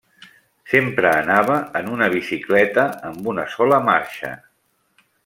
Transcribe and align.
Sempre 0.71 1.11
anava 1.17 1.57
en 1.81 1.91
una 1.97 2.07
bicicleta 2.15 2.87
amb 3.11 3.29
una 3.35 3.45
sola 3.57 3.81
marxa. 3.91 4.33